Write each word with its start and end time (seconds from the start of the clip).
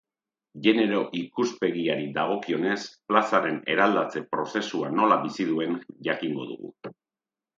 Genero 0.67 1.01
ikuspegiari 1.19 2.07
dagokionez, 2.15 2.79
plazaren 3.11 3.59
eraldatze 3.75 4.25
prozesua 4.33 4.89
nola 5.01 5.21
bizi 5.29 5.47
duen 5.53 5.77
jakingo 6.09 6.49
dugu. 6.53 6.73